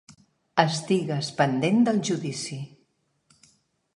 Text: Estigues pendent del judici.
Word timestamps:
Estigues 0.63 1.29
pendent 1.41 1.85
del 1.89 2.01
judici. 2.11 2.59